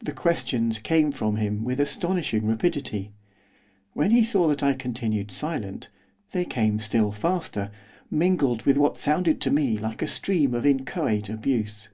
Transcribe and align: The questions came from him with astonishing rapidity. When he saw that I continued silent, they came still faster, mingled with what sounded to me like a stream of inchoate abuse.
The 0.00 0.10
questions 0.10 0.80
came 0.80 1.12
from 1.12 1.36
him 1.36 1.62
with 1.62 1.78
astonishing 1.78 2.44
rapidity. 2.44 3.12
When 3.92 4.10
he 4.10 4.24
saw 4.24 4.48
that 4.48 4.64
I 4.64 4.72
continued 4.72 5.30
silent, 5.30 5.90
they 6.32 6.44
came 6.44 6.80
still 6.80 7.12
faster, 7.12 7.70
mingled 8.10 8.64
with 8.66 8.76
what 8.76 8.98
sounded 8.98 9.40
to 9.42 9.52
me 9.52 9.78
like 9.78 10.02
a 10.02 10.08
stream 10.08 10.54
of 10.54 10.66
inchoate 10.66 11.28
abuse. 11.28 11.88